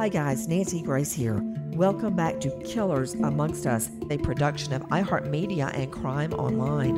[0.00, 0.48] Hi, guys.
[0.48, 1.42] Nancy Grace here.
[1.72, 6.96] Welcome back to Killers Amongst Us, a production of iHeartMedia and Crime Online.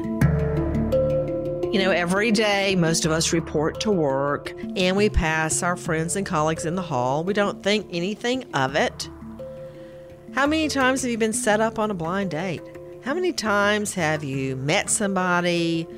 [1.73, 6.15] You know, every day most of us report to work and we pass our friends
[6.15, 7.25] and colleagues in the hall.
[7.25, 9.11] We don't think anything of it.
[10.33, 12.63] How many times have you been set up on a blind date?
[13.03, 15.89] How many times have you met somebody?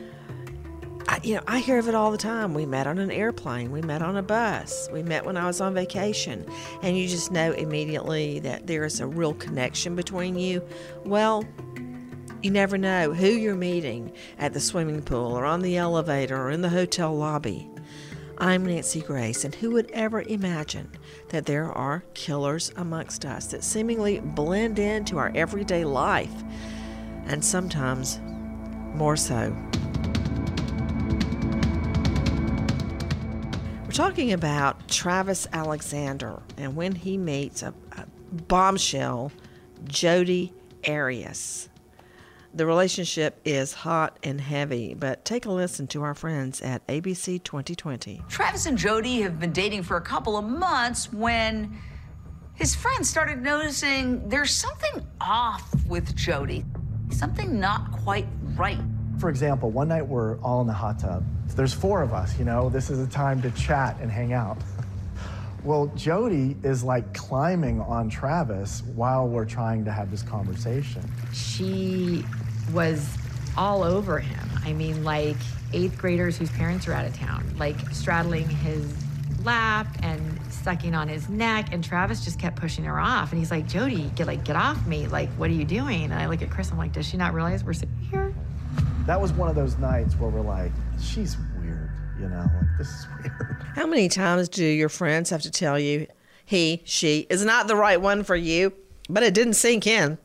[1.06, 2.54] I, you know, I hear of it all the time.
[2.54, 5.60] We met on an airplane, we met on a bus, we met when I was
[5.60, 6.46] on vacation,
[6.82, 10.62] and you just know immediately that there is a real connection between you.
[11.04, 11.44] Well,
[12.42, 16.50] you never know who you're meeting at the swimming pool or on the elevator or
[16.50, 17.70] in the hotel lobby.
[18.38, 20.90] I'm Nancy Grace, and who would ever imagine
[21.28, 26.34] that there are killers amongst us that seemingly blend into our everyday life,
[27.26, 28.20] and sometimes
[28.94, 29.56] more so.
[33.94, 39.30] Talking about Travis Alexander and when he meets a, a bombshell,
[39.84, 40.52] Jodi
[40.88, 41.68] Arias.
[42.52, 47.44] The relationship is hot and heavy, but take a listen to our friends at ABC
[47.44, 48.20] 2020.
[48.28, 51.78] Travis and Jodi have been dating for a couple of months when
[52.54, 56.64] his friends started noticing there's something off with Jodi,
[57.10, 58.26] Something not quite
[58.56, 58.80] right.
[59.18, 62.44] For example, one night we're all in the hot tub there's four of us, you
[62.44, 64.58] know, this is a time to chat and hang out.
[65.64, 71.02] well, Jodi is like climbing on Travis while we're trying to have this conversation.
[71.32, 72.24] She
[72.72, 73.16] was
[73.56, 74.48] all over him.
[74.64, 75.36] I mean, like
[75.72, 78.92] eighth graders whose parents are out of town, like straddling his
[79.44, 83.50] lap and sucking on his neck and Travis just kept pushing her off and he's
[83.50, 86.40] like Jodi, get like get off me like what are you doing and I look
[86.40, 88.34] at Chris I'm like does she not realize we're sitting here
[89.06, 92.88] that was one of those nights where we're like, she's weird, you know, like this
[92.88, 93.62] is weird.
[93.74, 96.06] How many times do your friends have to tell you
[96.44, 98.72] he, she is not the right one for you?
[99.10, 100.16] But it didn't sink in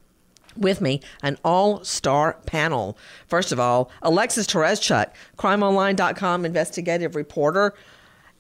[0.56, 2.98] with me an all star panel.
[3.28, 7.74] First of all, Alexis Tereszcuk, crimeonline.com investigative reporter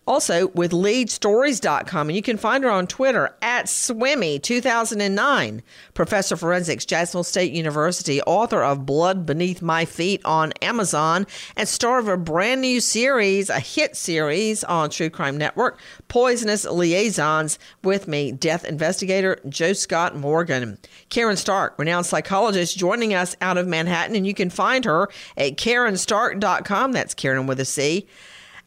[0.07, 2.09] also with leadstories.com.
[2.09, 5.61] And you can find her on Twitter at Swimmy2009.
[5.93, 11.67] Professor of Forensics, Jacksonville State University, author of Blood Beneath My Feet on Amazon, and
[11.67, 15.77] star of a brand new series, a hit series on True Crime Network,
[16.07, 20.77] Poisonous Liaisons, with me, death investigator Joe Scott Morgan.
[21.09, 25.57] Caryn Stark, renowned psychologist, joining us out of Manhattan, and you can find her at
[25.57, 26.91] CarynStark.com.
[26.91, 28.07] That's Caryn with a C.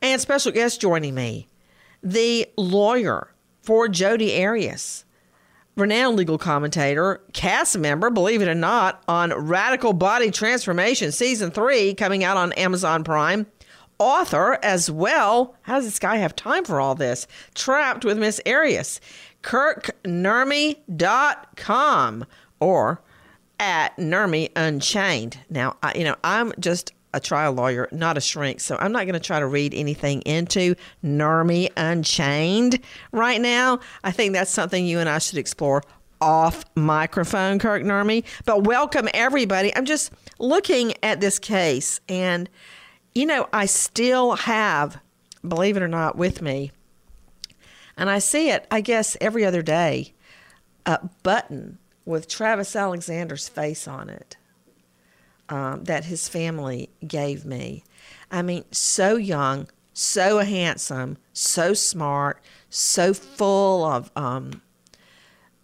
[0.03, 1.47] And special guest joining me,
[2.03, 3.29] the lawyer
[3.63, 5.05] for Jodi Arias,
[5.77, 11.95] renowned legal commentator, cast member, believe it or not, on Radical Body Transformation Season 3
[11.95, 13.47] coming out on Amazon Prime.
[14.01, 15.55] Author as well.
[15.63, 17.29] How does this guy have time for all this?
[17.55, 19.01] Trapped with Miss Arias.
[19.43, 22.25] KirkNurmi.com
[22.59, 23.01] or
[23.61, 25.39] at Nurmi Unchained.
[25.49, 28.61] Now, I, you know, I'm just a trial lawyer, not a shrink.
[28.61, 30.75] So I'm not going to try to read anything into
[31.05, 32.81] Nurmi Unchained
[33.13, 33.81] right now.
[34.05, 35.83] I think that's something you and I should explore
[36.21, 38.25] off microphone, Kirk Nurmi.
[38.45, 39.75] But welcome everybody.
[39.75, 42.49] I'm just looking at this case, and
[43.15, 44.99] you know, I still have,
[45.47, 46.73] believe it or not, with me,
[47.97, 50.15] and I see it, I guess, every other day.
[50.87, 54.37] a button with Travis Alexander's face on it
[55.49, 57.85] um, that his family gave me.
[58.31, 64.63] I mean, so young, so handsome, so smart, so full of, um,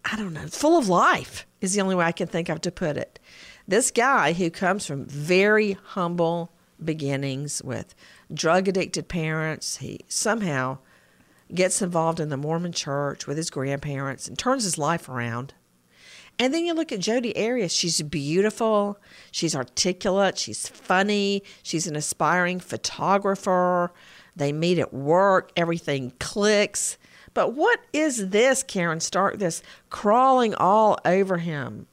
[0.05, 2.71] I don't know, full of life is the only way I can think of to
[2.71, 3.19] put it.
[3.67, 6.53] This guy who comes from very humble
[6.83, 7.95] beginnings with
[8.33, 10.79] drug addicted parents, he somehow
[11.55, 15.55] gets involved in the Mormon church with his grandparents and turns his life around.
[16.39, 17.73] And then you look at Jodi Arias.
[17.73, 18.99] She's beautiful.
[19.33, 20.39] She's articulate.
[20.39, 21.43] She's funny.
[21.63, 23.93] She's an aspiring photographer.
[24.37, 25.51] They meet at work.
[25.57, 26.97] Everything clicks.
[27.35, 31.87] But what is this, Caryn Stark, this crawling all over him?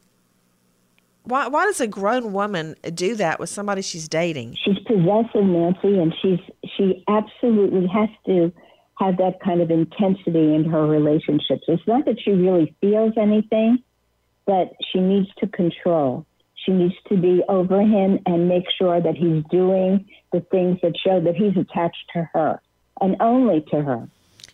[1.24, 4.58] Why, why does a grown woman do that with somebody she's dating?
[4.64, 6.40] She's possessive, Nancy, and she's
[6.78, 8.54] she absolutely has to
[9.00, 11.64] have that kind of intensity in her relationships.
[11.68, 13.80] It's not that she really feels anything,
[14.46, 16.26] but she needs to control.
[16.56, 20.94] She needs to be over him and make sure that he's doing the things that
[20.98, 22.62] show that he's attached to her
[23.02, 24.08] and only to her.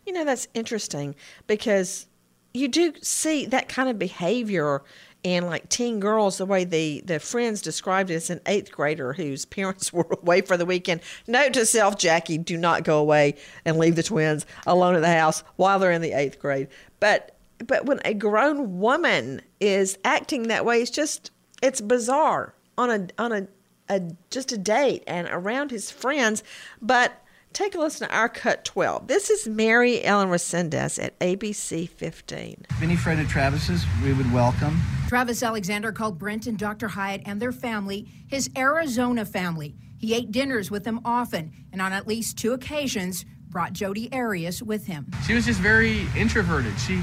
[0.06, 1.16] You know, that's interesting
[1.48, 2.08] because
[2.54, 4.84] you do see that kind of behavior
[5.24, 9.14] in like teen girls the way the the friends described it as an eighth grader
[9.14, 13.36] whose parents were away for the weekend note to self jackie do not go away
[13.64, 16.68] and leave the twins alone at the house while they're in the eighth grade
[17.00, 21.32] but but when a grown woman is acting that way, it's just
[21.62, 23.48] it's bizarre on a on a,
[23.90, 26.44] a just a date and around his friends.
[26.82, 27.14] But
[27.54, 29.08] take a listen to our cut twelve.
[29.08, 32.66] This is Mary Ellen Resendez at ABC fifteen.
[32.82, 34.80] Any friend of Travis's, we would welcome.
[35.08, 36.88] Travis Alexander called Brent and Dr.
[36.88, 39.76] Hyatt and their family his Arizona family.
[39.98, 44.64] He ate dinners with them often, and on at least two occasions brought Jodi Arias
[44.64, 45.12] with him.
[45.28, 46.74] She was just very introverted.
[46.80, 47.02] She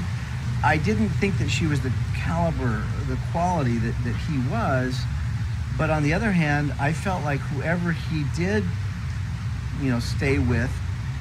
[0.63, 4.99] I didn't think that she was the caliber, the quality that, that he was.
[5.77, 8.63] But on the other hand, I felt like whoever he did,
[9.81, 10.69] you know, stay with,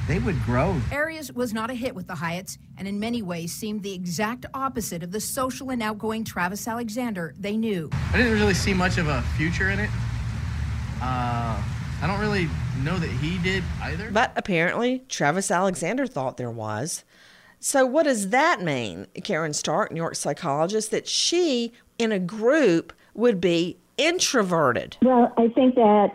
[0.08, 0.80] they would grow.
[0.90, 4.46] Arias was not a hit with the Hyatts and in many ways seemed the exact
[4.54, 7.90] opposite of the social and outgoing Travis Alexander they knew.
[8.12, 9.90] I didn't really see much of a future in it.
[11.00, 11.62] Uh,
[12.00, 12.48] I don't really
[12.82, 14.10] know that he did either.
[14.10, 17.04] But apparently, Travis Alexander thought there was.
[17.60, 22.92] So, what does that mean, Caryn Stark, New York psychologist, that she in a group
[23.14, 24.96] would be introverted?
[25.02, 26.10] Well, I think that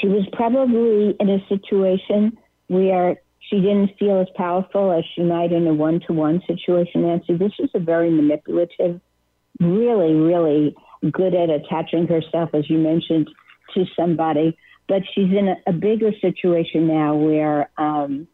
[0.00, 2.36] she was probably in a situation
[2.66, 7.02] where she didn't feel as powerful as she might in a one to one situation,
[7.02, 7.36] Nancy.
[7.36, 9.00] This is a very manipulative,
[9.58, 10.76] really, really
[11.10, 13.30] good at attaching herself, as you mentioned,
[13.74, 14.56] to somebody.
[14.86, 18.28] But she's in a, a bigger situation now where, um,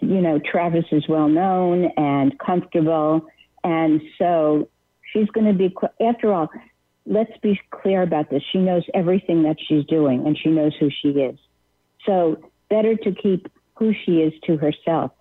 [0.00, 3.26] you know, Travis is well known and comfortable.
[3.64, 4.68] And so
[5.12, 6.50] she's going to be, after all,
[7.06, 8.42] let's be clear about this.
[8.52, 11.38] She knows everything that she's doing and she knows who she is.
[12.06, 12.38] So
[12.70, 15.12] better to keep who she is to herself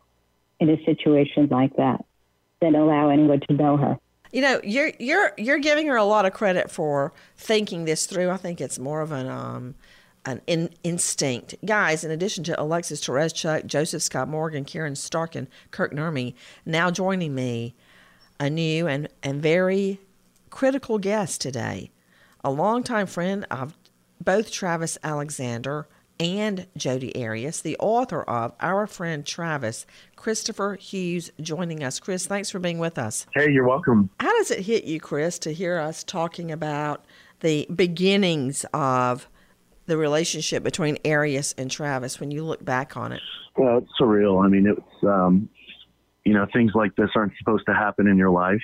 [0.59, 2.05] in a situation like that
[2.61, 3.97] than allow anyone to know her.
[4.31, 8.29] You know, you're you're you're giving her a lot of credit for thinking this through.
[8.29, 9.75] I think it's more of an um,
[10.27, 11.55] an in, instinct.
[11.65, 16.35] Guys, in addition to Alexis Tereszcuk, Joseph Scott Morgan, Caryn Stark, and Kirk Nurmi,
[16.65, 17.73] now joining me,
[18.39, 19.99] a new and, and very
[20.49, 21.89] critical guest today,
[22.43, 23.73] a longtime friend of
[24.23, 25.87] both Travis Alexander
[26.19, 31.99] and Jodi Arias, the author of Our Friend Travis, Christopher Hughes, joining us.
[31.99, 33.27] Chris, thanks for being with us.
[33.33, 34.09] Hey, you're welcome.
[34.19, 37.05] How does it hit you, Chris, to hear us talking about
[37.39, 39.29] the beginnings of
[39.87, 43.21] the relationship between Arias and Travis when you look back on it?
[43.55, 44.45] Well, it's surreal.
[44.45, 45.49] I mean, it's, um,
[46.23, 48.61] you know, things like this aren't supposed to happen in your life,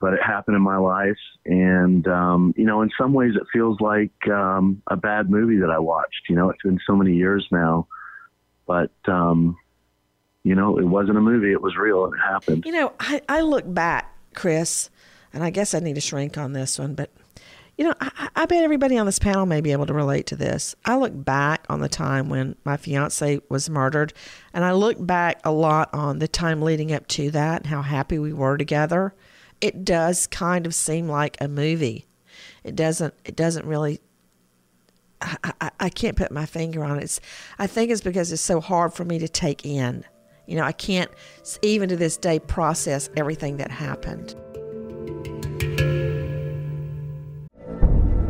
[0.00, 1.18] but it happened in my life.
[1.44, 5.70] And, um, you know, in some ways it feels like um, a bad movie that
[5.70, 6.22] I watched.
[6.28, 7.88] You know, it's been so many years now,
[8.66, 9.56] but, um,
[10.44, 12.64] you know, it wasn't a movie, it was real and it happened.
[12.64, 14.88] You know, I, I look back, Chris,
[15.32, 17.10] and I guess I need to shrink on this one, but
[17.82, 20.36] you know, I, I, bet everybody on this panel may be able to relate to
[20.36, 20.76] this.
[20.84, 24.12] I look back on the time when my fiance was murdered,
[24.54, 27.82] and I look back a lot on the time leading up to that and how
[27.82, 29.16] happy we were together.
[29.60, 32.06] It does kind of seem like a movie.
[32.62, 33.14] It doesn't.
[33.24, 33.98] It doesn't really.
[35.20, 37.02] I, I, I can't put my finger on it.
[37.02, 37.20] It's,
[37.58, 40.04] I think it's because it's so hard for me to take in.
[40.46, 41.10] You know, I can't
[41.62, 44.36] even to this day process everything that happened.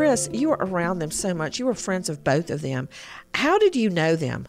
[0.00, 1.58] Chris, you were around them so much.
[1.58, 2.88] You were friends of both of them.
[3.34, 4.46] How did you know them?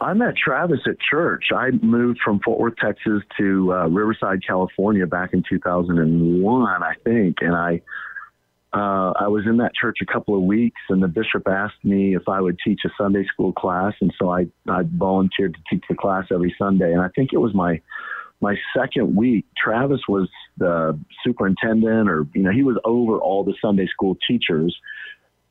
[0.00, 1.52] I met Travis at church.
[1.54, 7.36] I moved from Fort Worth, Texas to uh, Riverside, California back in 2001, I think.
[7.42, 7.80] And I,
[8.72, 12.16] uh, I was in that church a couple of weeks, and the bishop asked me
[12.16, 15.84] if I would teach a Sunday school class, and so I, I volunteered to teach
[15.88, 16.90] the class every Sunday.
[16.90, 17.80] And I think it was my
[18.40, 19.46] my second week.
[19.56, 20.28] Travis was
[20.58, 24.76] the superintendent, or you know, he was over all the Sunday school teachers,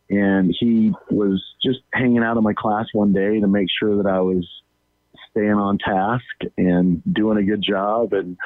[0.10, 4.08] and he was just hanging out in my class one day to make sure that
[4.08, 4.48] I was
[5.32, 8.38] staying on task and doing a good job and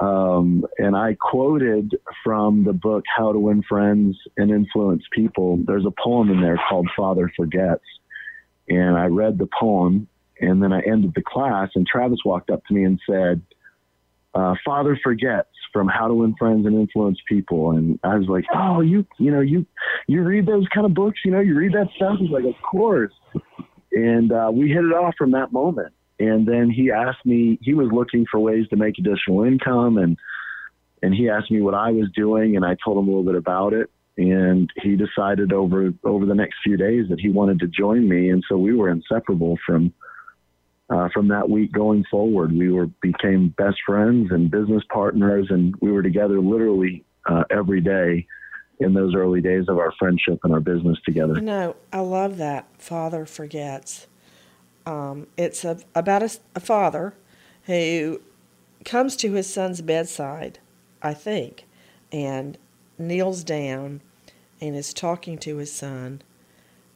[0.00, 5.58] um, and I quoted from the book How to Win Friends and Influence People.
[5.66, 7.82] There's a poem in there called Father Forgets.
[8.68, 10.06] And I read the poem
[10.40, 13.42] and then I ended the class and Travis walked up to me and said,
[14.34, 17.72] uh, Father Forgets from How to Win Friends and Influence People.
[17.72, 19.66] And I was like, Oh, you, you know, you,
[20.06, 22.16] you read those kind of books, you know, you read that stuff.
[22.18, 23.12] He's like, of course.
[23.92, 25.92] And, uh, we hit it off from that moment.
[26.20, 30.16] And then he asked me, he was looking for ways to make additional income and,
[31.00, 33.36] and he asked me what I was doing and I told him a little bit
[33.36, 33.88] about it.
[34.16, 38.30] And he decided over, over the next few days that he wanted to join me.
[38.30, 39.92] And so we were inseparable from,
[40.90, 42.52] uh, from that week going forward.
[42.52, 47.80] We were, became best friends and business partners and we were together literally, uh, every
[47.80, 48.26] day
[48.80, 51.34] in those early days of our friendship and our business together.
[51.34, 52.66] You know, I love that.
[52.78, 54.06] Father forgets.
[54.86, 57.14] Um, it's a, about a, a, father
[57.64, 58.22] who
[58.84, 60.60] comes to his son's bedside,
[61.02, 61.64] I think,
[62.10, 62.56] and
[62.96, 64.00] kneels down
[64.60, 66.22] and is talking to his son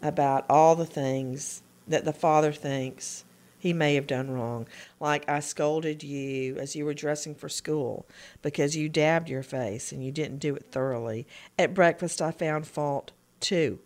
[0.01, 3.25] about all the things that the father thinks
[3.63, 4.67] he may have done wrong.
[4.99, 8.09] Like, I scolded you as you were dressing for school
[8.43, 11.29] because you dabbed your face and you didn't do it thoroughly.
[11.57, 13.79] At breakfast, I found fault too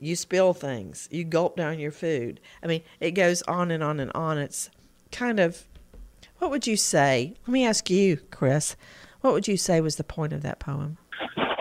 [0.00, 2.40] you spill things, you gulp down your food.
[2.62, 4.38] I mean, it goes on and on and on.
[4.38, 4.68] It's
[5.12, 5.64] kind of,
[6.38, 7.34] what would you say?
[7.46, 8.74] Let me ask you, Chris,
[9.20, 10.98] what would you say was the point of that poem?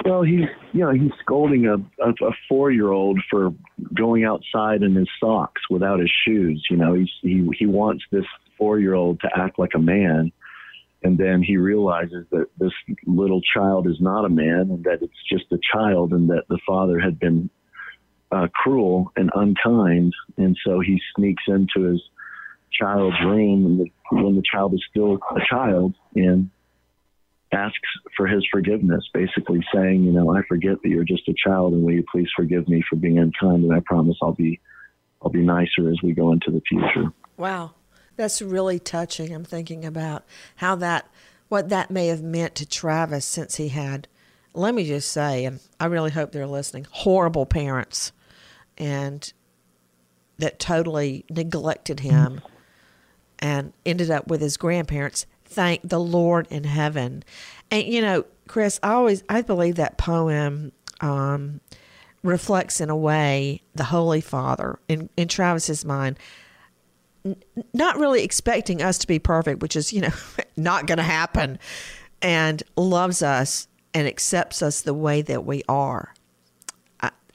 [0.06, 3.54] Well, he's you know he's scolding a a, a four year old for
[3.96, 6.66] going outside in his socks without his shoes.
[6.70, 8.26] You know, he's, he he wants this
[8.58, 10.32] four year old to act like a man,
[11.04, 12.74] and then he realizes that this
[13.06, 16.60] little child is not a man and that it's just a child, and that the
[16.68, 17.50] father had been
[18.32, 22.02] uh, cruel and unkind, and so he sneaks into his
[22.78, 26.50] child's room when the, when the child is still a child and
[27.54, 27.78] asks
[28.18, 31.84] for his forgiveness, basically saying, you know, I forget that you're just a child, and
[31.84, 33.64] will you please forgive me for being unkind?
[33.64, 34.60] And I promise I'll be,
[35.22, 37.12] I'll be nicer as we go into the future.
[37.38, 37.72] Wow,
[38.16, 39.34] that's really touching.
[39.34, 40.24] I'm thinking about
[40.58, 41.10] how that,
[41.50, 44.08] what that may have meant to Travis since he had,
[44.54, 48.12] let me just say, and I really hope they're listening, horrible parents
[48.78, 49.32] and
[50.38, 52.42] that totally neglected him
[53.40, 55.26] and ended up with his grandparents.
[55.54, 57.24] Thank the Lord in heaven.
[57.72, 61.60] And you know, Chris, I always I believe that poem um,
[62.24, 66.18] reflects in a way the Holy Father in, in Travis's mind.
[67.74, 70.14] Not really expecting us to be perfect, which is, you know,
[70.58, 71.60] not going to happen,
[72.22, 76.14] and loves us and accepts us the way that we are.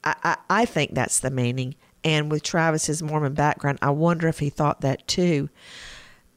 [0.04, 1.74] I, I, think that's the meaning.
[2.04, 5.50] And with Travis's Mormon background, I wonder if he thought that too.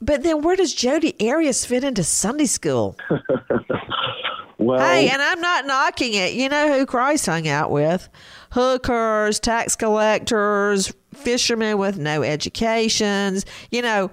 [0.02, 2.98] But then where does Jodi Arias fit into Sunday school?
[4.58, 6.34] well, hey, and I'm not knocking it.
[6.34, 8.10] You know who Christ hung out with?
[8.52, 14.10] Hookers, tax collectors, fishermen with no educations, you know.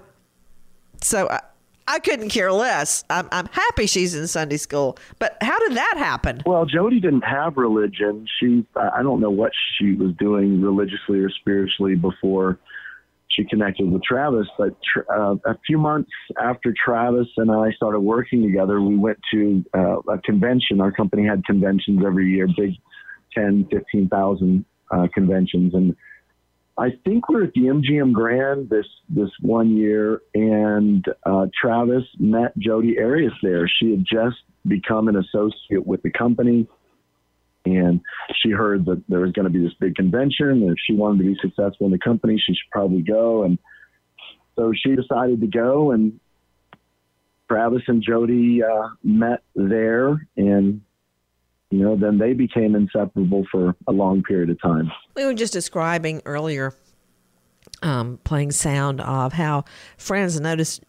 [1.01, 1.39] So I,
[1.87, 3.03] I couldn't care less.
[3.09, 4.95] I'm, I'm happy she's in Sunday school.
[5.17, 6.43] But how did that happen?
[6.45, 8.27] Well, Jodi didn't have religion.
[8.39, 12.59] She, I don't know what she was doing religiously or spiritually before
[13.31, 14.47] she connected with Travis.
[14.57, 14.75] But
[15.13, 19.99] uh, a few months after Travis and I started working together, we went to uh,
[20.11, 20.81] a convention.
[20.81, 22.73] Our company had conventions every year, big
[23.35, 25.73] 10, 15,000 uh, conventions.
[25.73, 25.95] And
[26.77, 32.05] I think we are at the MGM Grand this this one year, and uh, Travis
[32.17, 33.67] met Jodi Arias there.
[33.67, 36.67] She had just become an associate with the company,
[37.77, 38.01] and
[38.41, 40.49] she heard that there was going to be this big convention.
[40.49, 43.43] And if she wanted to be successful in the company, she should probably go.
[43.43, 43.57] And
[44.55, 46.19] so she decided to go, and
[47.49, 50.81] Travis and jodi uh, met there, and
[51.71, 54.91] you know, then they became inseparable for a long period of time.
[55.15, 56.73] We were just describing earlier,
[57.83, 59.65] um, playing sound of how
[59.97, 60.83] friends noticed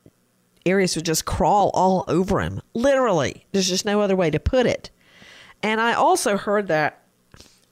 [0.66, 2.60] Arias would just crawl all over him.
[2.75, 4.90] Literally, there's just no other way to put it.
[5.62, 7.02] And I also heard that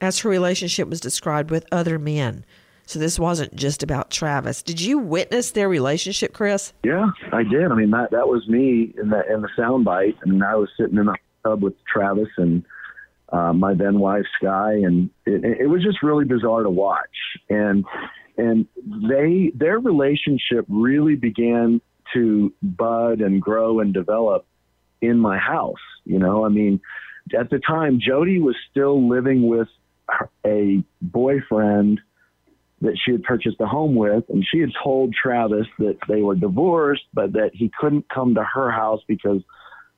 [0.01, 2.45] as her relationship was described with other men.
[2.87, 4.63] So this wasn't just about Travis.
[4.63, 6.73] Did you witness their relationship, Chris?
[6.83, 7.71] Yeah, I did.
[7.71, 10.17] I mean that that was me in the in the soundbite.
[10.25, 12.65] I mean, I was sitting in the tub with Travis and
[13.31, 17.05] uh, my then wife Sky, and it, it was just really bizarre to watch.
[17.51, 17.85] And
[18.39, 21.83] and they their relationship really began
[22.15, 24.47] to bud and grow and develop
[25.03, 25.77] in my house.
[26.07, 26.81] You know, I mean,
[27.35, 29.69] at the time, Jodi was still living with
[30.47, 32.01] a boyfriend
[32.81, 36.37] that she had purchased a home with, and she had told Travis that they were
[36.37, 39.43] divorced, but that he couldn't come to her house because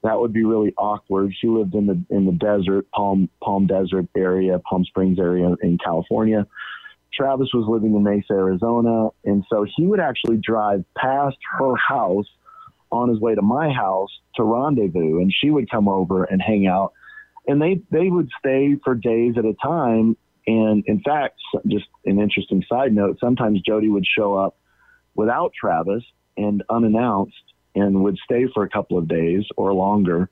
[0.02, 1.34] that would be really awkward.
[1.38, 5.78] She lived in the in the desert, Palm Palm Desert area, Palm Springs area in
[5.84, 6.46] California.
[7.12, 12.26] Travis was living in Mesa, Arizona, and so he would actually drive past her house
[12.92, 16.66] on his way to my house to rendezvous, and she would come over and hang
[16.66, 16.92] out,
[17.46, 20.16] and they they would stay for days at a time.
[20.46, 24.56] And in fact, just an interesting side note, sometimes Jodi would show up
[25.14, 26.02] without Travis
[26.36, 27.34] and unannounced
[27.74, 30.28] and would stay for a couple of days or longer.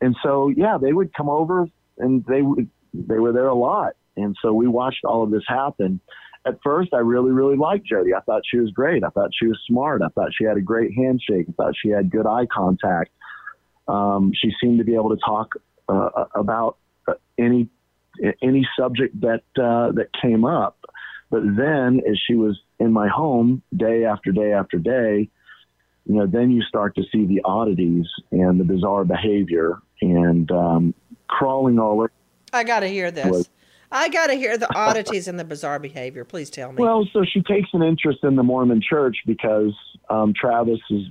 [0.00, 1.66] And so, yeah, they would come over
[1.98, 3.94] and they would, they were there a lot.
[4.16, 6.00] And so we watched all of this happen.
[6.46, 8.14] At first, I really, really liked Jodi.
[8.14, 9.04] I thought she was great.
[9.04, 10.02] I thought she was smart.
[10.02, 11.46] I thought she had a great handshake.
[11.48, 13.10] I thought she had good eye contact.
[13.86, 15.48] Um, she seemed to be able to talk
[15.88, 16.76] uh, about
[17.38, 17.68] any
[18.42, 20.78] any subject that uh, that came up.
[21.30, 25.28] But then, as she was in my home day after day after day,
[26.06, 30.94] you know, then you start to see the oddities and the bizarre behavior and um,
[31.28, 32.10] crawling all over.
[32.52, 33.50] I got to hear this.
[33.90, 36.24] I got to hear the oddities and the bizarre behavior.
[36.24, 36.82] Please tell me.
[36.82, 39.74] Well, so she takes an interest in the Mormon church because
[40.10, 41.02] um, Travis has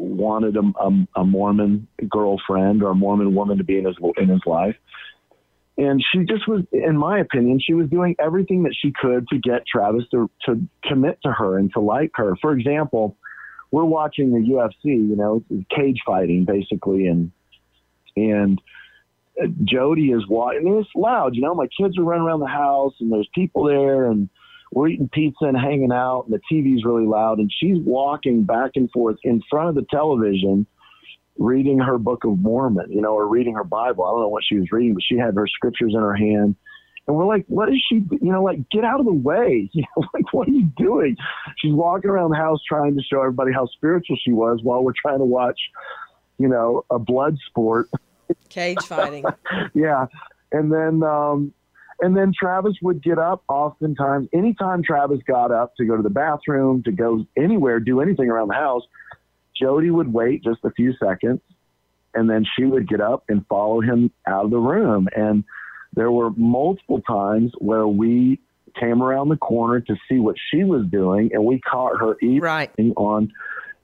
[0.00, 4.28] wanted a, a, a, Mormon girlfriend or a Mormon woman to be in his in
[4.28, 4.76] his life.
[5.78, 9.38] And she just was, in my opinion, she was doing everything that she could to
[9.38, 12.36] get Travis to, to commit to her and to like her.
[12.42, 13.16] For example,
[13.70, 15.42] we're watching the UFC, you know,
[15.74, 17.30] cage fighting basically, and
[18.16, 18.60] and
[19.40, 20.66] uh, Jodi is watching.
[20.78, 21.54] it's loud, you know.
[21.54, 24.28] My kids are running around the house, and there's people there, and
[24.72, 28.72] we're eating pizza and hanging out, and the TV's really loud, and she's walking back
[28.74, 30.66] and forth in front of the television,
[31.38, 34.04] reading her Book of Mormon, you know, or reading her Bible.
[34.04, 36.56] I don't know what she was reading, but she had her scriptures in her hand
[37.10, 39.68] and we're like, what is she, you know, like, get out of the way.
[39.80, 41.16] You know, like, what are you doing?
[41.56, 44.92] She's walking around the house trying to show everybody how spiritual she was while we're
[44.92, 45.58] trying to watch,
[46.38, 47.88] you know, a blood sport.
[48.48, 49.24] Cage fighting.
[49.74, 50.06] yeah.
[50.52, 51.52] And then, um,
[52.00, 54.28] and then Travis would get up oftentimes.
[54.32, 58.48] Anytime Travis got up to go to the bathroom, to go anywhere, do anything around
[58.48, 58.82] the house,
[59.60, 61.40] Jodi would wait just a few seconds
[62.14, 65.08] and then she would get up and follow him out of the room.
[65.14, 65.44] And,
[65.94, 68.40] there were multiple times where we
[68.78, 72.40] came around the corner to see what she was doing, and we caught her eating
[72.40, 72.70] right.
[72.96, 73.32] on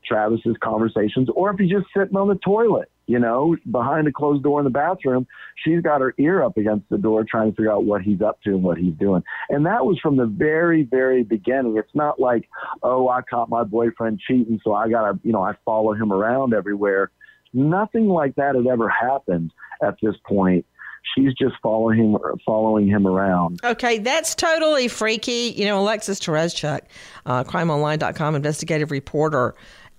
[0.05, 4.43] Travis's conversations, or if he's just sitting on the toilet, you know, behind a closed
[4.43, 5.27] door in the bathroom,
[5.65, 8.41] she's got her ear up against the door trying to figure out what he's up
[8.43, 9.23] to and what he's doing.
[9.49, 11.77] And that was from the very, very beginning.
[11.77, 12.49] It's not like,
[12.83, 16.13] oh, I caught my boyfriend cheating, so I got to, you know, I follow him
[16.13, 17.11] around everywhere.
[17.53, 20.67] Nothing like that had ever happened at this point
[21.15, 23.61] she's just following him following him around.
[23.65, 25.55] Okay, that's totally freaky.
[25.57, 26.81] You know, Alexis Tereszcuk,
[27.27, 29.55] uh, crimeonline.com investigative reporter,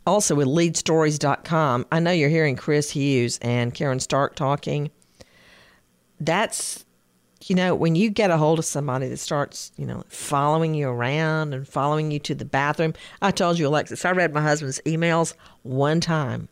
[0.07, 1.85] also with leadstories.com.
[1.91, 4.89] I know you're hearing Chris Hughes and Caryn Stark talking.
[6.19, 6.85] That's,
[7.45, 10.87] you know, when you get a hold of somebody that starts, you know, following you
[10.87, 12.93] around and following you to the bathroom.
[13.21, 16.47] I told you, Alexis, I read my husband's emails one time.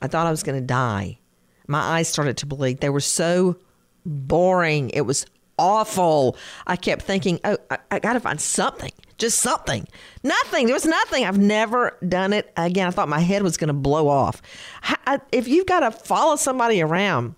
[0.00, 1.18] I thought I was going to die.
[1.66, 2.80] My eyes started to bleed.
[2.80, 3.56] They were so
[4.06, 4.90] boring.
[4.90, 5.26] It was
[5.58, 6.36] awful.
[6.66, 9.86] I kept thinking, oh, I, I got to find something, just something.
[10.22, 10.66] Nothing.
[10.66, 11.24] There was nothing.
[11.24, 12.86] I've never done it again.
[12.86, 14.40] I thought my head was going to blow off.
[15.06, 17.34] I, if you've got to follow somebody around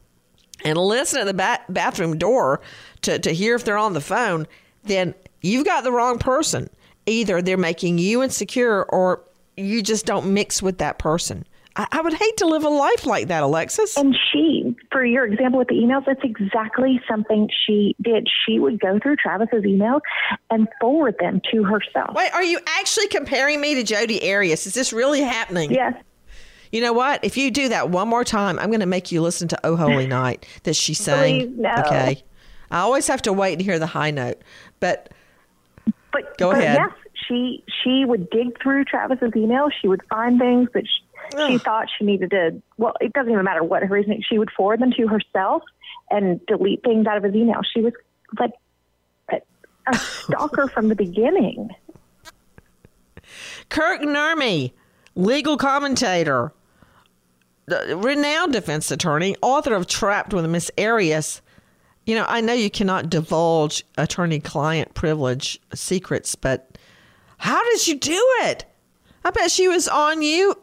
[0.65, 2.61] and listen at the ba- bathroom door
[3.03, 4.47] to, to hear if they're on the phone,
[4.85, 6.69] then you've got the wrong person.
[7.07, 9.25] Either they're making you insecure or
[9.57, 11.45] you just don't mix with that person.
[11.77, 13.97] I, I would hate to live a life like that, Alexis.
[13.97, 18.29] And she, for your example with the emails, that's exactly something she did.
[18.47, 20.01] She would go through Travis's emails
[20.51, 22.15] and forward them to herself.
[22.15, 24.67] Wait, are you actually comparing me to Jodi Arias?
[24.67, 25.71] Is this really happening?
[25.71, 25.95] Yes.
[26.73, 27.25] You know what?
[27.25, 29.77] If you do that one more time, I'm going to make you listen to "Oh
[29.77, 31.49] Holy Night" that she sang.
[31.49, 31.75] Please, no.
[31.87, 32.23] Okay.
[32.71, 34.41] I always have to wait and hear the high note,
[34.79, 35.13] but
[36.13, 36.79] but go but ahead.
[36.79, 36.91] Yes,
[37.27, 39.71] she she would dig through Travis's emails.
[39.81, 41.03] She would find things that she,
[41.47, 42.63] she thought she needed to.
[42.77, 44.23] Well, it doesn't even matter what her reason.
[44.29, 45.63] She would forward them to herself
[46.11, 47.61] and delete things out of his email.
[47.73, 47.93] She was
[48.39, 48.53] like
[49.31, 49.41] a,
[49.87, 51.71] a stalker from the beginning.
[53.69, 54.73] Kirk Nurmi,
[55.15, 56.53] legal commentator,
[57.67, 61.41] the renowned defense attorney, author of Trapped with Miss Arias.
[62.07, 66.77] You know, I know you cannot divulge attorney client privilege secrets, but
[67.39, 68.65] how did you do it?
[69.25, 70.57] I bet she was on you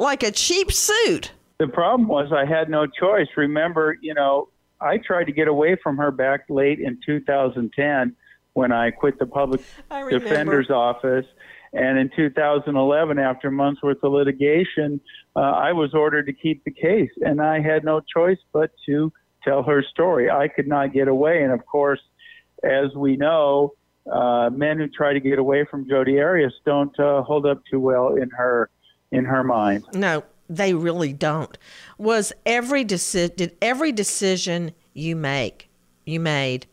[0.00, 1.32] like a cheap suit.
[1.58, 3.28] The problem was I had no choice.
[3.36, 4.48] Remember, you know,
[4.80, 8.16] I tried to get away from her back late in 2010
[8.54, 9.60] when I quit the public
[10.08, 11.26] defender's office.
[11.72, 15.00] And in 2011, after months worth of litigation,
[15.36, 17.10] uh, I was ordered to keep the case.
[17.20, 19.12] And I had no choice but to
[19.44, 20.30] tell her story.
[20.30, 21.42] I could not get away.
[21.42, 22.00] And of course,
[22.64, 23.74] as we know,
[24.10, 27.78] uh, men who try to get away from Jodi Arias don't uh, hold up too
[27.78, 28.70] well in her
[29.12, 29.84] in her mind.
[29.94, 31.56] No, they really don't.
[31.98, 35.70] Was every deci- did every decision you make
[36.04, 36.66] you made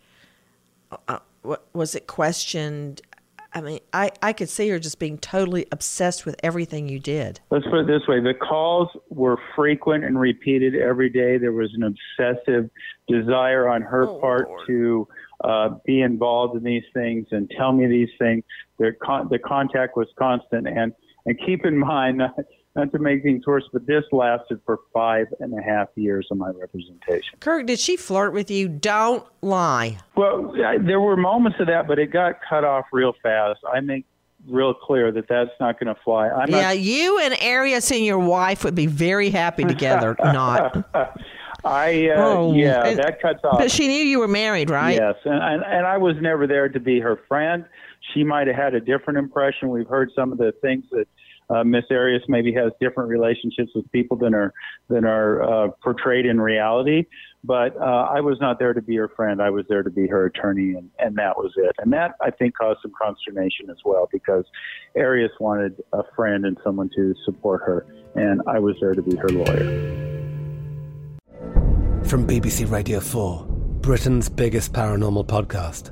[1.08, 1.20] uh,
[1.74, 3.02] was it questioned?
[3.54, 7.40] I mean, I, I could see her just being totally obsessed with everything you did.
[7.50, 11.38] Let's put it this way the calls were frequent and repeated every day.
[11.38, 12.70] There was an obsessive
[13.08, 15.08] desire on her part to
[15.44, 18.44] uh, be involved in these things and tell me these things.
[18.80, 20.68] Their con- the contact was constant.
[20.68, 20.94] And,
[21.28, 22.36] and keep in mind, not,
[22.76, 26.38] not to make things worse, but this lasted for five and a half years of
[26.38, 27.38] my representation.
[27.40, 28.68] Kirk, did she flirt with you?
[28.68, 29.98] Don't lie.
[30.16, 33.60] Well, I, there were moments of that, but it got cut off real fast.
[33.72, 34.06] I make
[34.48, 36.30] real clear that that's not going to fly.
[36.30, 40.16] I'm yeah, not, you and Arias and your wife would be very happy together.
[40.24, 40.86] Not.
[41.66, 43.58] I uh, Oh, yeah, and- that cuts off.
[43.58, 44.96] But she knew you were married, right?
[44.96, 47.66] Yes, and, and and I was never there to be her friend.
[48.14, 49.70] She might have had a different impression.
[49.70, 51.08] We've heard some of the things that
[51.50, 54.54] uh, Miss Arias maybe has different relationships with people than are
[54.90, 57.06] than are uh, portrayed in reality.
[57.44, 59.42] But uh, I was not there to be her friend.
[59.42, 61.74] I was there to be her attorney, and, and that was it.
[61.78, 64.44] And that I think caused some consternation as well because
[64.98, 69.16] Arias wanted a friend and someone to support her, and I was there to be
[69.16, 70.04] her lawyer.
[72.04, 73.46] From BBC Radio 4,
[73.82, 75.92] Britain's biggest paranormal podcast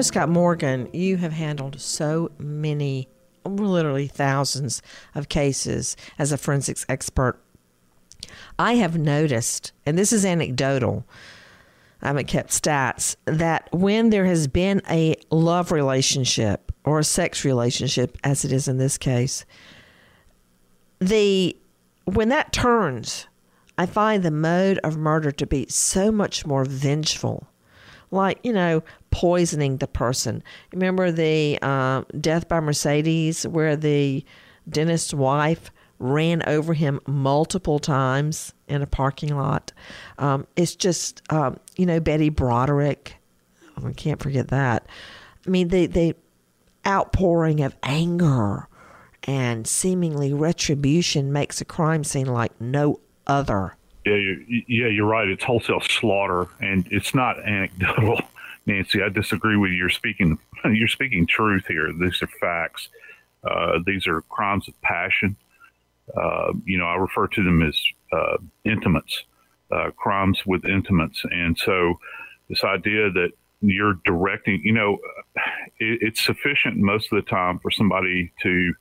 [0.00, 3.08] Scott Morgan, you have handled so many,
[3.44, 4.80] literally thousands
[5.14, 7.38] of cases as a forensics expert.
[8.58, 11.04] I have noticed, and this is anecdotal,
[12.00, 17.44] I haven't kept stats, that when there has been a love relationship or a sex
[17.44, 19.44] relationship, as it is in this case,
[21.00, 21.54] the
[22.06, 23.26] when that turns,
[23.76, 27.46] I find the mode of murder to be so much more vengeful.
[28.10, 30.42] Like, you know, poisoning the person.
[30.72, 34.24] Remember the uh, death by Mercedes, where the
[34.68, 35.70] dentist's wife
[36.00, 39.72] ran over him multiple times in a parking lot.
[40.18, 43.16] Um, it's just, um, you know, Betty Broderick.
[43.76, 44.86] I can't forget that.
[45.46, 46.16] I mean, the, the
[46.86, 48.66] outpouring of anger
[49.24, 52.98] and seemingly retribution makes a crime scene like no
[53.28, 53.76] other.
[54.04, 55.28] Yeah, you, yeah, you're right.
[55.28, 58.20] It's wholesale slaughter, and it's not anecdotal,
[58.66, 59.02] Nancy.
[59.02, 59.76] I disagree with you.
[59.76, 61.92] You're speaking, you're speaking truth here.
[61.92, 62.88] These are facts.
[63.44, 65.36] Uh, these are crimes of passion.
[66.16, 67.80] Uh, you know, I refer to them as
[68.12, 69.24] uh, intimates,
[69.70, 71.22] uh, crimes with intimates.
[71.30, 71.98] And so
[72.48, 74.98] this idea that you're directing, you know,
[75.78, 78.74] it, it's sufficient most of the time for somebody to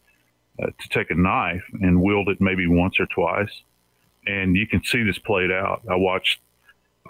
[0.62, 3.62] uh, to take a knife and wield it maybe once or twice,
[4.28, 5.82] and you can see this played out.
[5.90, 6.42] I watched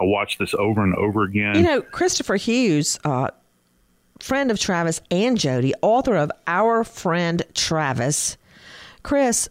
[0.00, 1.54] I watched this over and over again.
[1.54, 3.28] You know, Christopher Hughes, uh,
[4.18, 8.36] friend of Travis and Jodi, author of Our Friend Travis.
[9.02, 9.48] Chris,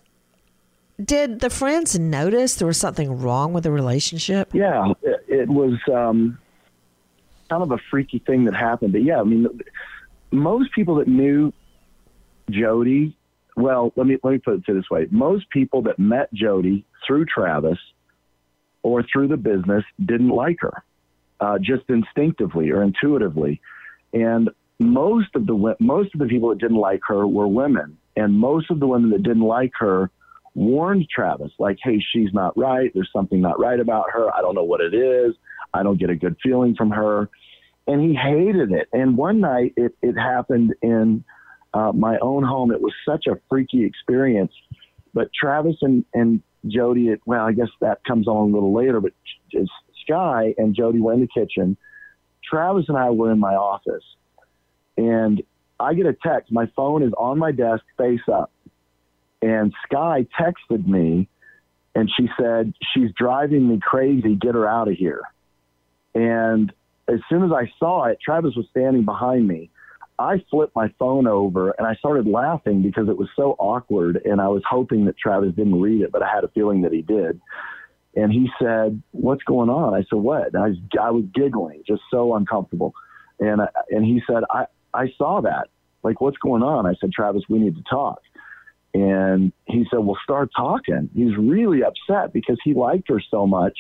[1.04, 4.54] did the friends notice there was something wrong with the relationship?
[4.54, 6.38] Yeah, it, it was um,
[7.50, 8.94] kind of a freaky thing that happened.
[8.94, 9.48] But yeah, I mean,
[10.32, 11.54] most people that knew
[12.50, 13.16] Jodi,
[13.56, 17.26] well, let me let me put it this way: most people that met Jodi through
[17.26, 17.78] Travis
[18.84, 20.84] or through the business didn't like her,
[21.40, 23.62] uh, just instinctively or intuitively,
[24.14, 28.34] and most of the most of the people that didn't like her were women, and
[28.34, 30.10] most of the women that didn't like her
[30.54, 32.92] warned Travis, like, hey, she's not right.
[32.94, 34.34] There's something not right about her.
[34.34, 35.36] I don't know what it is.
[35.74, 37.30] I don't get a good feeling from her.
[37.88, 38.90] And he hated it.
[38.94, 41.24] And one night it, it happened in
[41.74, 42.72] uh, my own home.
[42.72, 44.52] It was such a freaky experience.
[45.14, 49.14] But Travis and, and Jodi, well, I guess that comes on a little later, but
[50.04, 51.78] Sky and Jodi were in the kitchen.
[52.44, 54.04] Travis and I were in my office.
[54.98, 55.42] And
[55.80, 56.52] I get a text.
[56.52, 58.52] My phone is on my desk, face up
[59.42, 61.28] and Sky texted me
[61.96, 64.36] and she said, She's driving me crazy.
[64.36, 65.22] Get her out of here.
[66.14, 66.72] And
[67.08, 69.72] as soon as I saw it, Travis was standing behind me.
[70.22, 74.22] I flipped my phone over and I started laughing because it was so awkward.
[74.24, 76.94] And I was hoping that Travis didn't read it, but I had a feeling that
[76.94, 77.42] he did.
[78.16, 79.94] And he said, What's going on?
[79.94, 80.54] I said, What?
[80.54, 82.94] And I was, I was giggling, just so uncomfortable.
[83.40, 85.70] And, and he said, I, I saw that.
[86.04, 86.86] Like, what's going on?
[86.86, 88.22] I said, Travis, we need to talk.
[88.94, 91.10] And he said, Well, start talking.
[91.16, 93.78] He's really upset because he liked her so much.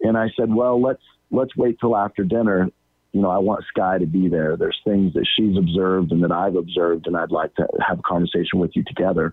[0.00, 2.70] And I said, Well, let's let's wait till after dinner.
[3.14, 4.56] You know, I want Sky to be there.
[4.56, 8.02] There's things that she's observed and that I've observed, and I'd like to have a
[8.02, 9.32] conversation with you together.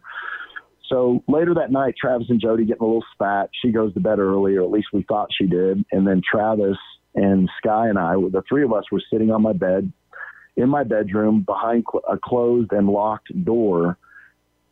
[0.87, 3.49] So later that night, Travis and Jodi getting a little spat.
[3.61, 5.83] She goes to bed early, or at least we thought she did.
[5.91, 6.77] And then Travis
[7.15, 9.91] and Sky and I, the three of us, were sitting on my bed
[10.55, 13.97] in my bedroom behind a closed and locked door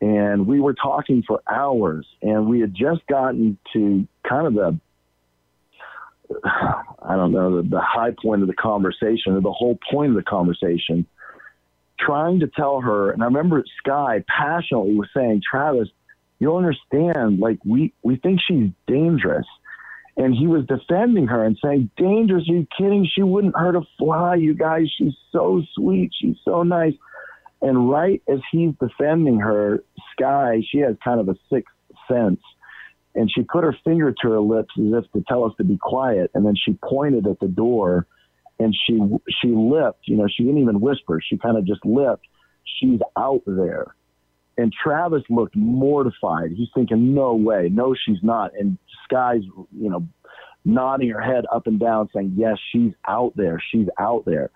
[0.00, 4.78] and we were talking for hours and we had just gotten to kind of the
[7.02, 10.16] I don't know the, the high point of the conversation or the whole point of
[10.16, 11.06] the conversation
[11.98, 15.88] trying to tell her and I remember Sky passionately was saying Travis
[16.40, 19.46] you don't understand like we we think she's dangerous.
[20.16, 22.48] And he was defending her and saying dangerous?
[22.48, 23.08] Are you kidding?
[23.14, 24.90] She wouldn't hurt a fly you guys.
[24.98, 26.10] She's so sweet.
[26.20, 26.94] She's so nice.
[27.62, 31.74] And right as he's defending her, Sky, she has kind of a sixth
[32.08, 32.40] sense.
[33.14, 35.76] And she put her finger to her lips as if to tell us to be
[35.80, 36.30] quiet.
[36.34, 38.06] And then she pointed at the door
[38.58, 39.00] and she,
[39.40, 41.20] she lipped, you know, she didn't even whisper.
[41.26, 42.26] She kind of just lipped.
[42.78, 43.94] She's out there.
[44.58, 46.52] And Travis looked mortified.
[46.54, 48.52] He's thinking, no way, no, she's not.
[48.58, 49.42] And Sky's,
[49.72, 50.06] you know,
[50.64, 53.62] nodding her head up and down saying, yes, she's out there.
[53.72, 54.50] She's out there.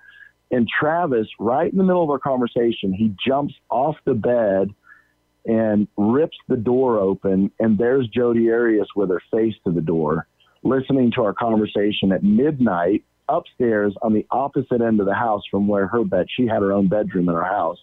[0.50, 4.68] And Travis, right in the middle of our conversation, he jumps off the bed
[5.46, 7.50] and rips the door open.
[7.58, 10.26] And there's Jodi Arias with her face to the door,
[10.62, 15.66] listening to our conversation at midnight upstairs on the opposite end of the house from
[15.66, 17.78] where her bed, she had her own bedroom in her house.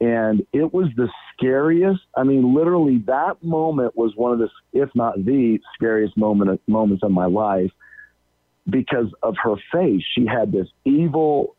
[0.00, 2.00] And it was the scariest.
[2.16, 7.04] I mean, literally, that moment was one of the, if not the scariest moment moments
[7.04, 7.70] of my life
[8.68, 10.02] because of her face.
[10.16, 11.54] She had this evil,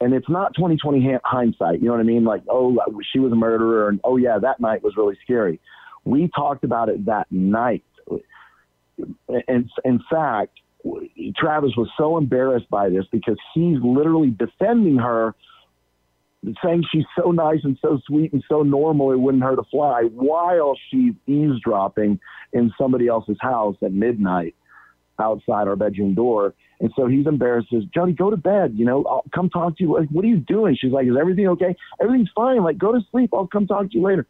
[0.00, 1.80] and it's not 2020 hindsight.
[1.80, 2.24] You know what I mean?
[2.24, 2.76] Like, oh,
[3.12, 5.60] she was a murderer, and oh yeah, that night was really scary.
[6.04, 7.84] We talked about it that night,
[9.28, 10.60] and in fact,
[11.36, 15.34] Travis was so embarrassed by this because he's literally defending her,
[16.64, 20.02] saying she's so nice and so sweet and so normal it wouldn't hurt a fly,
[20.14, 22.20] while she's eavesdropping
[22.52, 24.54] in somebody else's house at midnight
[25.18, 26.54] outside our bedroom door.
[26.80, 27.68] And so he's embarrassed.
[27.72, 28.74] Says, Jodi, go to bed.
[28.76, 29.98] You know, I'll come talk to you.
[29.98, 30.76] Like, what are you doing?
[30.80, 31.76] She's like, Is everything okay?
[32.00, 32.62] Everything's fine.
[32.62, 33.30] Like, go to sleep.
[33.32, 34.26] I'll come talk to you later.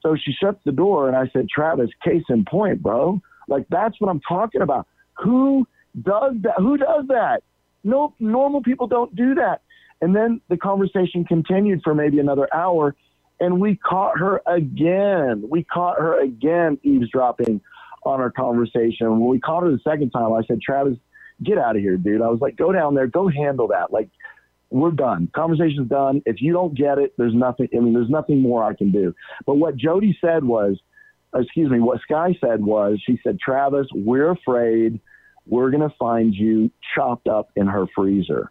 [0.00, 3.20] So she shuts the door, and I said, Travis, case in point, bro.
[3.48, 4.86] Like, that's what I'm talking about.
[5.22, 5.66] Who
[6.00, 6.54] does that?
[6.58, 7.42] Who does that?
[7.84, 9.62] No, normal people don't do that.
[10.00, 12.96] And then the conversation continued for maybe another hour,
[13.38, 15.44] and we caught her again.
[15.48, 17.60] We caught her again eavesdropping
[18.04, 19.10] on our conversation.
[19.10, 20.96] When we caught her the second time, I said, Travis,
[21.44, 22.22] get out of here, dude.
[22.22, 23.92] I was like, go down there, go handle that.
[23.92, 24.08] Like,
[24.70, 25.30] we're done.
[25.34, 26.22] Conversation's done.
[26.24, 27.68] If you don't get it, there's nothing.
[27.74, 29.14] I mean, there's nothing more I can do.
[29.46, 30.78] But what Jodi said was,
[31.34, 35.00] excuse me, what Sky said was, she said, Travis, we're afraid
[35.46, 38.50] we're to find you chopped up in her freezer.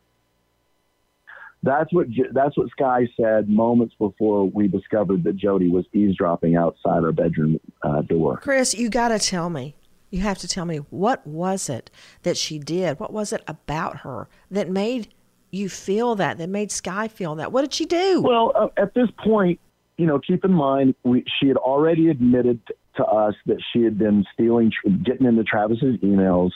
[1.64, 7.04] That's what that's what Sky said moments before we discovered that Jodi was eavesdropping outside
[7.04, 8.38] our bedroom uh, door.
[8.38, 9.76] Chris, you got to tell me.
[10.12, 11.90] You have to tell me what was it
[12.24, 13.00] that she did?
[13.00, 15.08] What was it about her that made
[15.52, 16.38] you feel that?
[16.38, 17.52] That made Sky feel that?
[17.52, 18.22] What did she do?
[18.22, 19.60] Well, uh, at this point,
[19.98, 22.60] you know, keep in mind we, she had already admitted
[22.98, 24.72] to us that she had been stealing,
[25.04, 26.52] getting into Travis's emails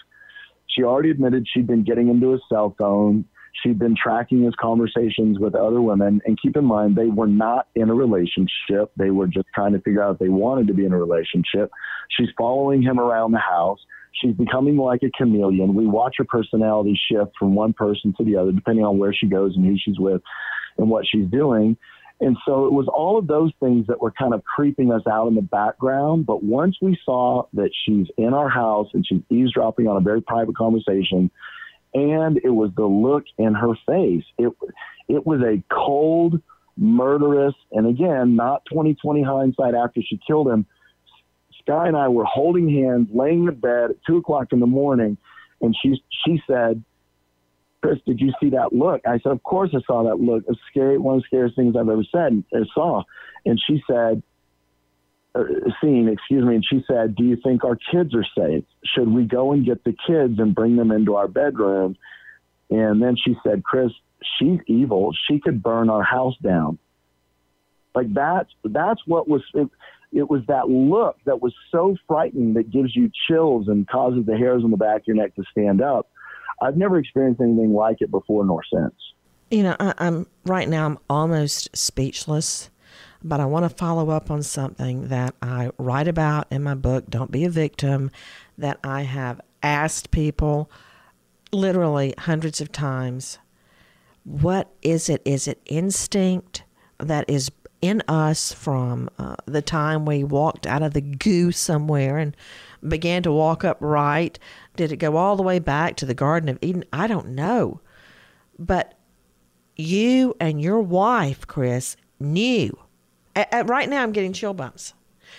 [0.76, 3.26] she already admitted she'd been getting into his cell phone.
[3.64, 6.22] She'd been tracking his conversations with other women.
[6.26, 8.92] And keep in mind, they were not in a relationship.
[8.98, 11.72] They were just trying to figure out if they wanted to be in a relationship.
[12.10, 13.80] She's following him around the house.
[14.22, 15.74] She's becoming like a chameleon.
[15.74, 19.28] We watch her personality shift from one person to the other, depending on where she
[19.28, 20.22] goes and who she's with
[20.78, 21.78] and what she's doing.
[22.22, 25.28] And so it was all of those things that were kind of creeping us out
[25.28, 26.26] in the background.
[26.26, 30.22] But once we saw that she's in our house and she's eavesdropping on a very
[30.22, 31.30] private conversation,
[31.96, 34.52] and it was the look in her face, it
[35.08, 36.42] it was a cold,
[36.78, 40.66] murderous, and again, not 2020 hindsight after she killed him.
[41.62, 45.18] Sky and I were holding hands, laying in bed at two o'clock in the morning,
[45.62, 46.84] and she she said,
[47.82, 49.02] Chris, did you see that look?
[49.08, 50.44] I said, Of course I saw that look.
[50.50, 53.04] It's scary, one of the scariest things I've ever said uh, saw.
[53.46, 54.22] And she said,
[55.36, 55.44] uh,
[55.82, 58.64] seen, excuse me, and she said, Do you think our kids are safe?
[58.86, 61.98] Should we go and get the kids and bring them into our bedroom?
[62.70, 63.92] And then she said, Chris,
[64.40, 65.12] she's evil.
[65.30, 66.80] She could burn our house down.
[67.94, 69.70] Like that's that's what was it,
[70.12, 74.38] it was that look that was so frightening that gives you chills and causes the
[74.38, 76.10] hairs on the back of your neck to stand up.
[76.62, 78.96] I've never experienced anything like it before nor since.
[79.52, 80.86] You know, I, I'm right now.
[80.86, 82.70] I'm almost speechless,
[83.26, 87.10] but I want to follow up on something that I write about in my book.
[87.10, 88.12] Don't be a victim.
[88.56, 90.70] That I have asked people,
[91.52, 93.40] literally hundreds of times.
[94.24, 95.24] What is it?
[95.26, 96.64] Is it instinct
[97.00, 102.20] that is in us from uh, the time we walked out of the goo somewhere
[102.20, 102.38] and
[102.88, 104.38] began to walk upright?
[104.76, 106.86] Did it go all the way back to the Garden of Eden?
[106.94, 107.82] I don't know.
[108.60, 109.00] But
[109.76, 112.78] you and your wife, Chris, knew.
[113.36, 114.94] Right now, I'm getting chill bumps.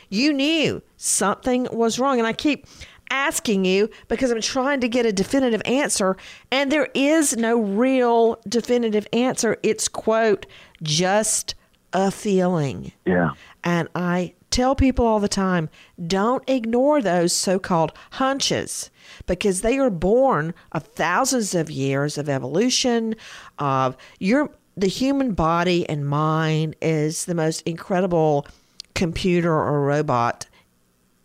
[0.09, 2.18] You knew something was wrong.
[2.18, 2.66] And I keep
[3.11, 6.16] asking you because I'm trying to get a definitive answer.
[6.50, 9.59] And there is no real definitive answer.
[9.62, 10.46] It's, quote,
[10.82, 11.54] just
[11.92, 12.92] a feeling.
[13.04, 13.30] Yeah.
[13.64, 15.68] And I tell people all the time
[16.06, 18.90] don't ignore those so called hunches
[19.26, 23.14] because they are born of thousands of years of evolution
[23.59, 28.47] of your the human body and mind is the most incredible
[28.95, 30.47] computer or robot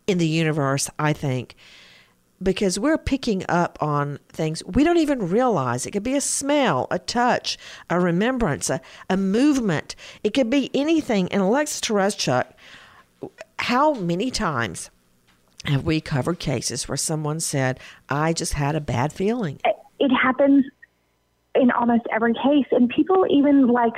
[0.07, 1.55] in the universe i think
[2.41, 5.85] because we're picking up on things we don't even realize.
[5.85, 7.57] It could be a smell, a touch,
[7.89, 9.95] a remembrance, a, a movement.
[10.23, 11.31] It could be anything.
[11.31, 12.45] And Alexis Tereszcuk,
[13.59, 14.89] how many times
[15.65, 17.79] have we covered cases where someone said,
[18.09, 19.59] I just had a bad feeling?
[19.99, 20.65] It happens
[21.55, 22.67] in almost every case.
[22.71, 23.93] And people even like,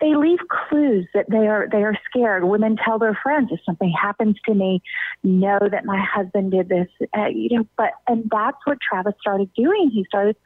[0.00, 2.44] they leave clues that they are they are scared.
[2.44, 4.82] Women tell their friends if something happens to me,
[5.22, 6.88] know that my husband did this.
[7.16, 9.90] Uh, you know, but and that's what Travis started doing.
[9.90, 10.36] He started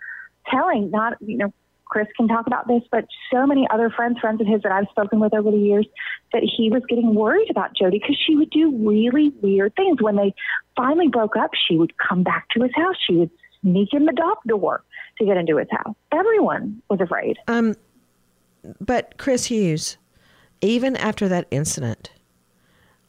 [0.49, 1.53] telling not you know
[1.85, 4.87] Chris can talk about this, but so many other friends, friends of his that I've
[4.91, 5.87] spoken with over the years,
[6.33, 10.01] that he was getting worried about Jodi because she would do really weird things.
[10.01, 10.33] When they
[10.77, 12.95] finally broke up, she would come back to his house.
[13.05, 13.31] She would
[13.63, 14.85] sneak in the dock door
[15.21, 15.95] to get into his house.
[16.13, 17.39] Everyone was afraid.
[17.47, 17.77] Um,
[18.81, 19.97] but Chris Hughes,
[20.61, 22.11] even after that incident,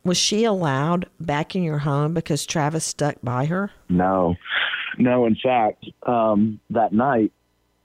[0.03, 3.71] was she allowed back in your home because Travis stuck by her?
[3.89, 4.35] No,
[4.97, 5.25] no.
[5.25, 7.31] In fact, um, that night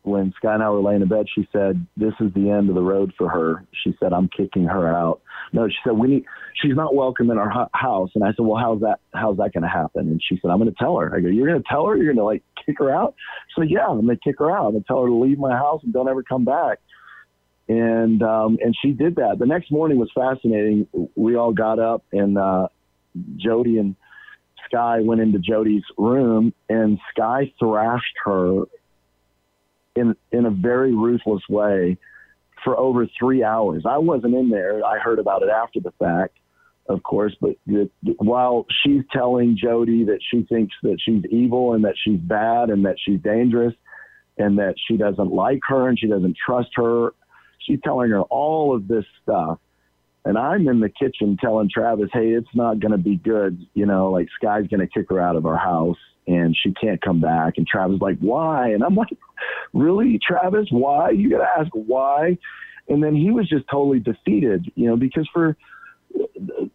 [0.02, 2.74] when Sky and I were laying in bed, she said, "This is the end of
[2.74, 5.20] the road for her." She said, "I'm kicking her out."
[5.52, 6.24] No, she said, "We need.
[6.54, 9.00] She's not welcome in our hu- house." And I said, "Well, how's that?
[9.14, 11.28] How's that going to happen?" And she said, "I'm going to tell her." I go,
[11.28, 11.96] "You're going to tell her?
[11.96, 13.14] You're going to like kick her out?"
[13.54, 14.66] So yeah, I'm going to kick her out.
[14.66, 16.78] I'm going to tell her to leave my house and don't ever come back.
[17.68, 19.38] And um, and she did that.
[19.38, 20.86] The next morning was fascinating.
[21.14, 22.68] We all got up and uh,
[23.36, 23.96] Jodi and
[24.66, 28.64] Sky went into Jodi's room and Sky thrashed her
[29.96, 31.98] in in a very ruthless way
[32.64, 33.84] for over three hours.
[33.88, 34.84] I wasn't in there.
[34.84, 36.38] I heard about it after the fact,
[36.88, 37.34] of course.
[37.40, 42.18] But the, while she's telling Jodi that she thinks that she's evil and that she's
[42.18, 43.74] bad and that she's dangerous
[44.38, 47.14] and that she doesn't like her and she doesn't trust her,
[47.58, 49.58] she's telling her all of this stuff.
[50.24, 53.64] And I'm in the kitchen telling Travis, hey, it's not going to be good.
[53.74, 57.00] You know, like Sky's going to kick her out of our house and she can't
[57.00, 57.54] come back.
[57.56, 58.70] And Travis like, why?
[58.70, 59.16] And I'm like,
[59.72, 61.10] really, Travis, why?
[61.10, 62.38] You got to ask why.
[62.88, 65.56] And then he was just totally defeated, you know, because for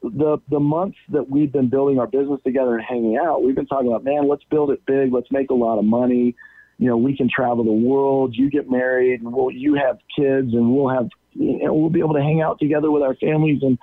[0.03, 3.65] the the months that we've been building our business together and hanging out, we've been
[3.65, 6.35] talking about, man, let's build it big, let's make a lot of money.
[6.77, 8.35] You know, we can travel the world.
[8.35, 11.99] You get married, and we'll you have kids, and we'll have you know, we'll be
[11.99, 13.77] able to hang out together with our families and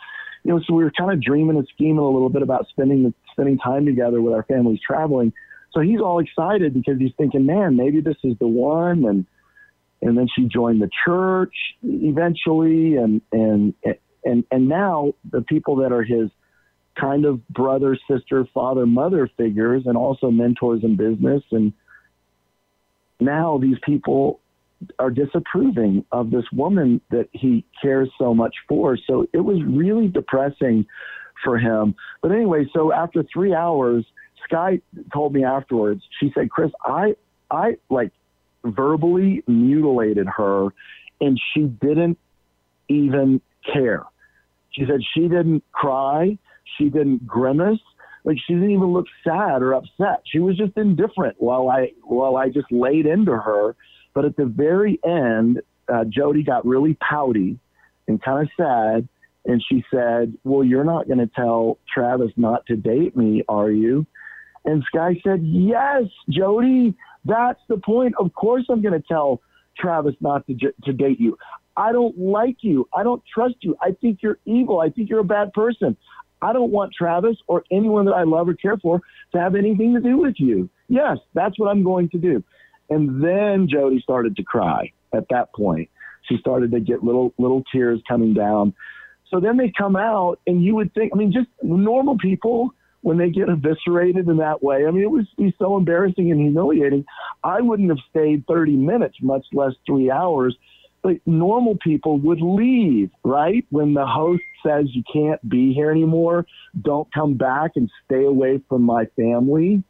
[0.45, 3.03] you know, so we were kind of dreaming and scheming a little bit about spending
[3.03, 5.33] the spending time together with our families traveling.
[5.73, 9.05] So he's all excited because he's thinking, man, maybe this is the one.
[9.05, 9.27] And
[10.01, 13.75] and then she joined the church eventually, and and
[14.25, 16.31] and and now the people that are his
[16.99, 21.73] kind of brother, sister, father, mother figures, and also mentors in business, and
[23.21, 24.41] now these people
[24.99, 28.97] are disapproving of this woman that he cares so much for.
[28.97, 30.87] So it was really depressing
[31.43, 31.97] for him.
[32.23, 34.05] But anyway, so after three hours,
[34.49, 34.81] Sky
[35.13, 37.15] told me afterwards, she said, Chris, I,
[37.51, 38.13] I like
[38.65, 40.69] verbally mutilated her
[41.21, 42.19] and she didn't
[42.89, 43.41] even
[43.73, 44.05] care.
[44.71, 46.39] She said she didn't cry.
[46.77, 47.81] She didn't grimace.
[48.25, 50.23] Like she didn't even look sad or upset.
[50.25, 53.75] She was just indifferent while I, while I just laid into her.
[54.15, 55.61] But at the very end,
[55.93, 57.59] uh, Jodi got really pouty
[58.07, 59.09] and kind of sad.
[59.45, 63.71] And she said, well, you're not going to tell Travis not to date me, are
[63.71, 64.07] you?
[64.65, 66.95] And Sky said, Yes, Jodi,
[67.25, 68.15] that's the point.
[68.19, 69.41] Of course, I'm going to tell
[69.79, 70.55] Travis not to,
[70.85, 71.39] to date you.
[71.77, 72.89] I don't like you.
[72.93, 73.77] I don't trust you.
[73.81, 74.81] I think you're evil.
[74.81, 75.97] I think you're a bad person.
[76.43, 79.01] I don't want Travis or anyone that I love or care for
[79.33, 80.69] to have anything to do with you.
[80.89, 82.43] Yes, that's what I'm going to do.
[82.91, 85.89] And then Jodi started to cry at that point.
[86.29, 88.75] She started to get little little tears coming down.
[89.31, 92.71] So then they come out, and you would think, I mean, just normal people
[93.03, 94.87] when they get eviscerated in that way.
[94.87, 97.05] I mean, it was be so embarrassing and humiliating.
[97.45, 100.57] I wouldn't have stayed 30 minutes, much less three hours.
[101.01, 103.65] But normal people would leave, right?
[103.71, 106.45] When the host says you can't be here anymore,
[106.83, 109.85] don't come back and stay away from my family.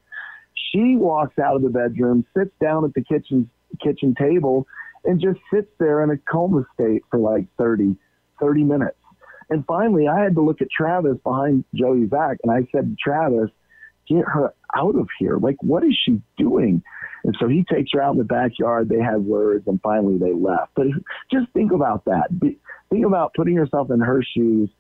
[0.71, 3.49] She walks out of the bedroom, sits down at the kitchen
[3.83, 4.67] kitchen table,
[5.05, 7.97] and just sits there in a coma state for like 30,
[8.41, 8.97] 30 minutes.
[9.51, 13.51] And finally, I had to look at Travis behind Jodi's back, and I said Travis,
[14.09, 15.39] "Get her out of here!
[15.39, 16.83] Like, what is she doing?"
[17.25, 18.89] And so he takes her out in the backyard.
[18.89, 20.73] They have words, and finally they left.
[20.75, 20.87] But
[21.33, 22.29] just think about that.
[22.91, 24.71] Think about putting yourself in her shoes,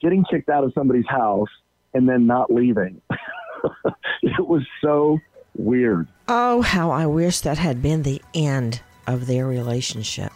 [0.00, 1.48] getting kicked out of somebody's house,
[1.94, 3.00] and then not leaving.
[4.22, 5.18] it was so
[5.54, 6.08] weird.
[6.28, 10.32] Oh, how I wish that had been the end of their relationship.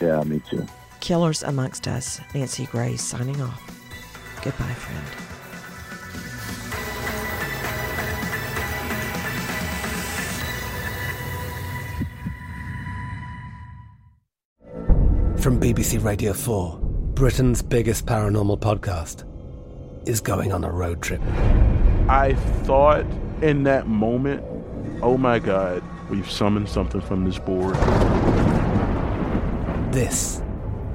[0.00, 0.66] Yeah, me too.
[1.02, 2.20] Killers Amongst Us.
[2.32, 3.60] Nancy Grace signing off.
[4.40, 5.04] Goodbye, friend.
[15.40, 16.78] From BBC Radio 4,
[17.14, 19.24] Britain's biggest paranormal podcast
[20.08, 21.20] is going on a road trip.
[22.08, 23.04] I thought
[23.42, 24.44] in that moment,
[25.02, 27.74] oh my God, we've summoned something from this board.
[29.92, 30.41] This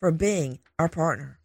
[0.00, 1.35] for being our partner.